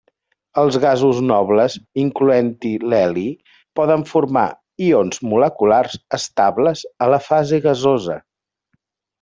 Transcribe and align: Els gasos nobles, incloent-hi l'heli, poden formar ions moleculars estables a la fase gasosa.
Els 0.59 0.77
gasos 0.85 1.19
nobles, 1.31 1.75
incloent-hi 2.03 2.71
l'heli, 2.93 3.25
poden 3.81 4.07
formar 4.13 4.47
ions 4.89 5.23
moleculars 5.35 6.01
estables 6.21 6.85
a 7.07 7.13
la 7.17 7.23
fase 7.29 7.65
gasosa. 7.69 8.21